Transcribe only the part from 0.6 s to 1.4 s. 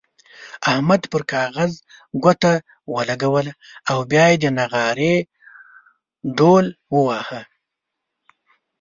احمد پر